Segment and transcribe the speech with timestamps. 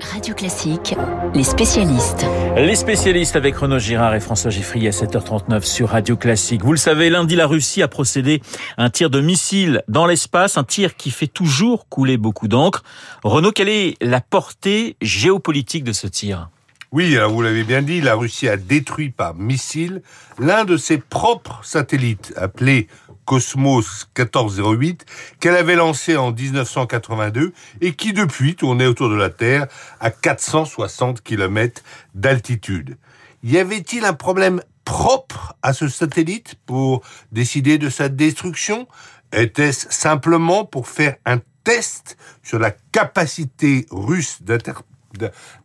[0.00, 0.94] Radio Classique,
[1.34, 2.24] les spécialistes.
[2.56, 6.62] Les spécialistes avec Renaud Girard et François Giffry à 7h39 sur Radio Classique.
[6.64, 8.40] Vous le savez, lundi, la Russie a procédé
[8.76, 12.82] à un tir de missile dans l'espace, un tir qui fait toujours couler beaucoup d'encre.
[13.24, 16.48] Renaud, quelle est la portée géopolitique de ce tir?
[16.92, 20.02] Oui, vous l'avez bien dit, la Russie a détruit par missile
[20.38, 22.88] l'un de ses propres satellites, appelé
[23.30, 25.06] Cosmos 1408
[25.38, 29.68] qu'elle avait lancé en 1982 et qui depuis tournait autour de la Terre
[30.00, 31.80] à 460 km
[32.16, 32.98] d'altitude.
[33.44, 38.88] Y avait-il un problème propre à ce satellite pour décider de sa destruction?
[39.32, 44.40] Était-ce simplement pour faire un test sur la capacité russe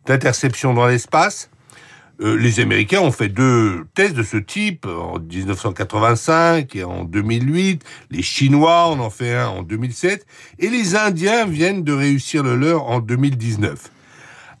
[0.04, 1.50] d'interception dans l'espace?
[2.22, 7.84] Euh, les Américains ont fait deux tests de ce type en 1985 et en 2008.
[8.10, 10.26] Les Chinois en ont fait un en 2007.
[10.58, 13.90] Et les Indiens viennent de réussir le leur en 2019.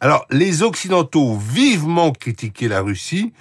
[0.00, 3.32] Alors, les Occidentaux vivement critiquaient la Russie,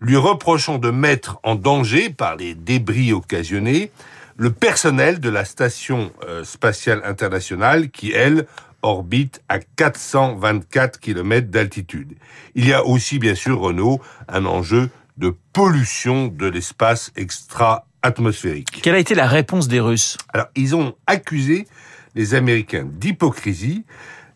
[0.00, 3.90] lui reprochant de mettre en danger, par les débris occasionnés,
[4.36, 8.46] le personnel de la Station euh, spatiale internationale qui, elle,
[8.84, 12.14] orbite à 424 km d'altitude.
[12.54, 18.82] Il y a aussi, bien sûr, Renault, un enjeu de pollution de l'espace extra-atmosphérique.
[18.82, 20.18] Quelle a été la réponse des Russes?
[20.32, 21.66] Alors, ils ont accusé
[22.14, 23.84] les Américains d'hypocrisie,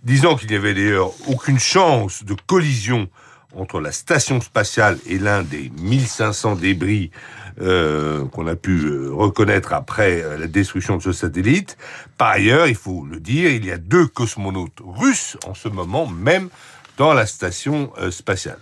[0.02, 3.08] disant qu'il n'y avait d'ailleurs aucune chance de collision
[3.56, 7.10] entre la station spatiale et l'un des 1500 débris
[7.60, 11.76] euh, qu'on a pu euh, reconnaître après euh, la destruction de ce satellite.
[12.16, 16.06] Par ailleurs, il faut le dire, il y a deux cosmonautes russes en ce moment
[16.06, 16.50] même
[16.98, 18.58] dans la station spatiale.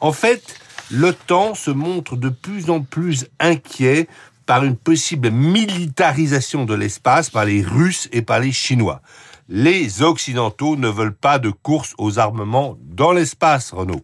[0.00, 0.56] En fait,
[0.90, 4.08] l'OTAN se montre de plus en plus inquiet
[4.44, 9.02] par une possible militarisation de l'espace par les Russes et par les Chinois.
[9.48, 14.02] Les Occidentaux ne veulent pas de course aux armements dans l'espace, Renaud.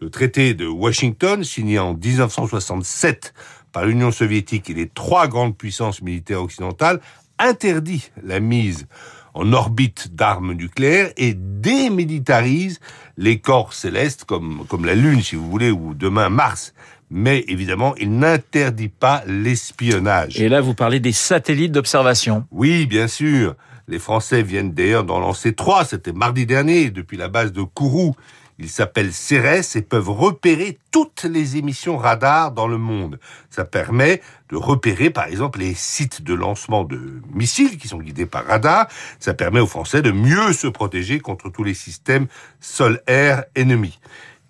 [0.00, 3.34] Le traité de Washington, signé en 1967
[3.72, 7.00] par l'Union soviétique et les trois grandes puissances militaires occidentales,
[7.40, 8.86] interdit la mise
[9.34, 12.78] en orbite d'armes nucléaires et démilitarise
[13.16, 16.72] les corps célestes comme, comme la Lune, si vous voulez, ou demain Mars.
[17.10, 20.40] Mais évidemment, il n'interdit pas l'espionnage.
[20.40, 22.46] Et là, vous parlez des satellites d'observation.
[22.52, 23.56] Oui, bien sûr.
[23.86, 28.14] Les Français viennent d'ailleurs d'en lancer trois, c'était mardi dernier, depuis la base de Kourou.
[28.58, 33.18] Ils s'appellent CERES et peuvent repérer toutes les émissions radar dans le monde.
[33.50, 38.26] Ça permet de repérer, par exemple, les sites de lancement de missiles qui sont guidés
[38.26, 38.86] par radar.
[39.18, 42.28] Ça permet aux Français de mieux se protéger contre tous les systèmes
[42.60, 43.98] sol-air ennemis.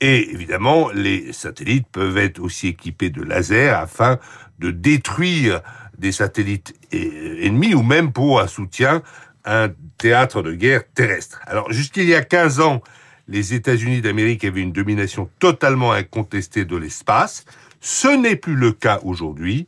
[0.00, 4.18] Et évidemment, les satellites peuvent être aussi équipés de lasers afin
[4.58, 5.62] de détruire
[5.98, 9.02] des satellites ennemis ou même pour un soutien
[9.44, 11.40] un théâtre de guerre terrestre.
[11.46, 12.82] Alors, jusqu'il y a 15 ans,
[13.28, 17.44] les États-Unis d'Amérique avaient une domination totalement incontestée de l'espace.
[17.80, 19.66] Ce n'est plus le cas aujourd'hui.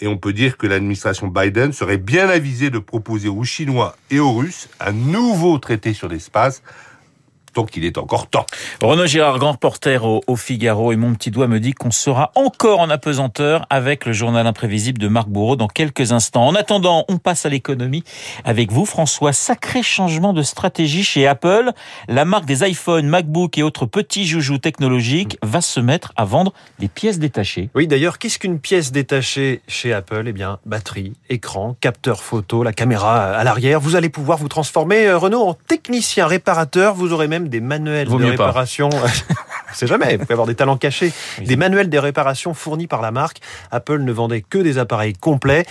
[0.00, 4.18] Et on peut dire que l'administration Biden serait bien avisée de proposer aux Chinois et
[4.18, 6.62] aux Russes un nouveau traité sur l'espace
[7.54, 8.46] donc il est encore temps.
[8.80, 12.80] Renaud Girard, grand reporter au, Figaro, et mon petit doigt me dit qu'on sera encore
[12.80, 16.46] en apesanteur avec le journal imprévisible de Marc Bourreau dans quelques instants.
[16.46, 18.02] En attendant, on passe à l'économie
[18.44, 19.32] avec vous, François.
[19.32, 21.72] Sacré changement de stratégie chez Apple.
[22.08, 26.52] La marque des iPhones, MacBook et autres petits joujoux technologiques va se mettre à vendre
[26.78, 27.70] des pièces détachées.
[27.74, 30.24] Oui, d'ailleurs, qu'est-ce qu'une pièce détachée chez Apple?
[30.26, 33.80] Eh bien, batterie, écran, capteur photo, la caméra à l'arrière.
[33.80, 36.94] Vous allez pouvoir vous transformer, euh, Renaud, en technicien réparateur.
[36.94, 38.90] Vous aurez même des manuels de réparation.
[39.74, 41.12] C'est jamais, vous pouvez avoir des talents cachés.
[41.40, 43.38] Des manuels de réparation fournis par la marque.
[43.70, 45.64] Apple ne vendait que des appareils complets.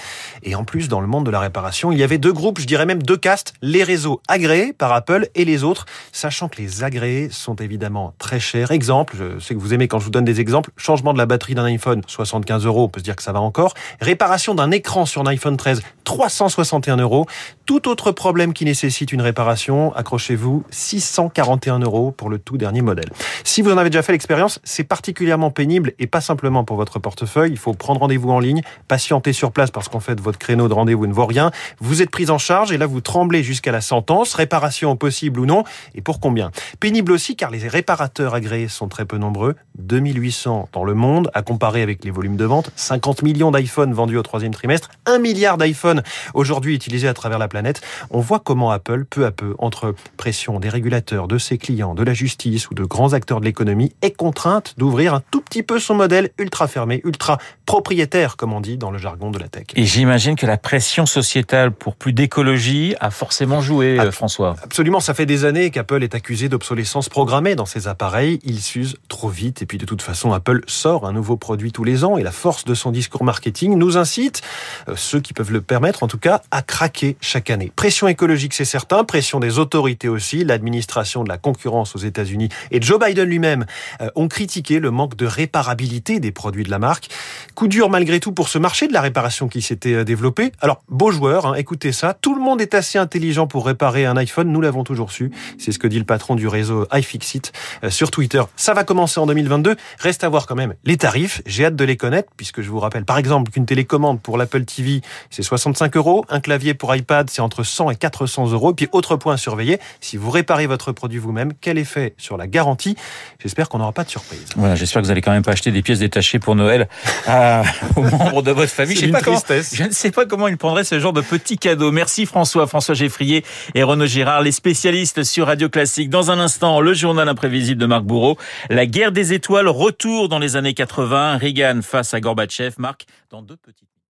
[0.43, 2.65] Et en plus, dans le monde de la réparation, il y avait deux groupes, je
[2.65, 3.53] dirais même deux castes.
[3.61, 8.39] Les réseaux agréés par Apple et les autres, sachant que les agréés sont évidemment très
[8.39, 8.71] chers.
[8.71, 10.71] Exemple, je sais que vous aimez quand je vous donne des exemples.
[10.77, 13.41] Changement de la batterie d'un iPhone, 75 euros, on peut se dire que ça va
[13.41, 13.73] encore.
[13.99, 17.27] Réparation d'un écran sur un iPhone 13, 361 euros.
[17.65, 23.09] Tout autre problème qui nécessite une réparation, accrochez-vous, 641 euros pour le tout dernier modèle.
[23.43, 26.99] Si vous en avez déjà fait l'expérience, c'est particulièrement pénible et pas simplement pour votre
[26.99, 27.51] portefeuille.
[27.51, 30.73] Il faut prendre rendez-vous en ligne, patienter sur place parce qu'en fait votre créneau de
[30.73, 31.51] rendez-vous ne vaut rien.
[31.79, 35.45] Vous êtes pris en charge et là vous tremblez jusqu'à la sentence, réparation possible ou
[35.45, 35.63] non
[35.95, 36.51] et pour combien?
[36.79, 41.41] Pénible aussi car les réparateurs agréés sont très peu nombreux, 2800 dans le monde à
[41.41, 45.57] comparer avec les volumes de vente, 50 millions d'iPhone vendus au troisième trimestre, 1 milliard
[45.57, 46.03] d'iPhone
[46.33, 50.59] aujourd'hui utilisés à travers la planète on voit comment Apple, peu à peu, entre pression
[50.59, 53.93] des régulateurs, de ses clients, de la justice ou de grands acteurs de l'économie, l'économie
[54.01, 58.61] est contrainte d'ouvrir un tout petit peu son modèle ultra fermé, ultra propriétaire, comme on
[58.61, 59.65] dit dans le jargon de la tech.
[59.75, 64.55] Et j'imagine que la pression sociétale pour plus d'écologie a forcément joué, euh, François.
[64.63, 68.39] Absolument, ça fait des années qu'Apple est accusé d'obsolescence programmée dans ses appareils.
[68.43, 71.83] Ils s'usent trop vite et puis de toute façon, Apple sort un nouveau produit tous
[71.83, 74.41] les ans et la force de son discours marketing nous incite,
[74.87, 77.71] euh, ceux qui peuvent le permettre en tout cas, à craquer chaque année.
[77.75, 82.81] Pression écologique, c'est certain, pression des autorités aussi, l'administration de la concurrence aux États-Unis et
[82.81, 83.65] Joe Biden lui-même
[84.15, 87.09] ont critiqué le manque de réparabilité des produits de la marque.
[87.55, 90.51] Coup dur malgré tout pour ce marché de la réparation qui s'était euh, développé.
[90.61, 94.17] Alors, beau joueur, hein, écoutez ça, tout le monde est assez intelligent pour réparer un
[94.17, 95.31] iPhone, nous l'avons toujours su.
[95.57, 97.51] C'est ce que dit le patron du réseau iFixit
[97.89, 98.41] sur Twitter.
[98.55, 99.75] Ça va commencer en 2022.
[99.99, 101.41] Reste à voir quand même les tarifs.
[101.45, 104.65] J'ai hâte de les connaître puisque je vous rappelle par exemple qu'une télécommande pour l'Apple
[104.65, 106.25] TV, c'est 65 euros.
[106.29, 108.73] Un clavier pour iPad, c'est entre 100 et 400 euros.
[108.73, 112.47] Puis autre point à surveiller, si vous réparez votre produit vous-même, quel effet sur la
[112.47, 112.95] garantie?
[113.39, 114.45] J'espère qu'on n'aura pas de surprise.
[114.55, 116.87] Voilà, j'espère que vous allez quand même pas acheter des pièces détachées pour Noël
[117.27, 117.63] à,
[117.95, 118.95] aux membres de votre famille.
[118.95, 121.57] Je, sais pas comment, je ne sais pas comment ils prendraient ce genre de petits
[121.57, 121.91] cadeaux.
[121.91, 123.43] Merci François, François Geffrier
[123.75, 126.09] et Renaud Girard, les spécialistes sur Radio Classique.
[126.09, 128.37] Dans un instant, le journal imprévisible de Marc Bourreau.
[128.69, 131.37] La guerre des étoiles, retour dans les années 80.
[131.37, 132.75] Reagan face à Gorbatchev.
[132.77, 133.90] Marc, dans deux petites